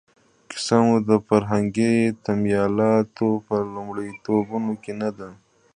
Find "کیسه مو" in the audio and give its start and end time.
0.49-0.95